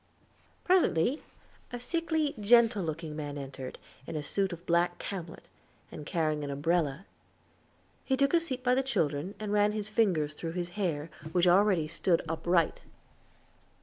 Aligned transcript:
Presently 0.63 1.21
a 1.71 1.79
sickly, 1.79 2.33
gentle 2.39 2.81
looking 2.81 3.15
man 3.15 3.37
entered, 3.37 3.77
in 4.07 4.15
a 4.15 4.23
suit 4.23 4.51
of 4.51 4.65
black 4.65 4.97
camlet, 4.97 5.47
and 5.91 6.07
carrying 6.07 6.43
an 6.43 6.49
umbrella; 6.49 7.05
he 8.03 8.17
took 8.17 8.33
a 8.33 8.39
seat 8.39 8.63
by 8.63 8.73
the 8.73 8.81
children, 8.81 9.35
and 9.39 9.53
ran 9.53 9.73
his 9.73 9.89
fingers 9.89 10.33
through 10.33 10.53
his 10.53 10.69
hair, 10.69 11.11
which 11.33 11.45
already 11.45 11.87
stood 11.87 12.23
upright. 12.27 12.81